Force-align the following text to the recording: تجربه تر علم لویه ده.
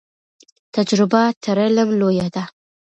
تجربه 0.75 1.21
تر 1.43 1.57
علم 1.65 1.89
لویه 1.99 2.27
ده. 2.35 2.43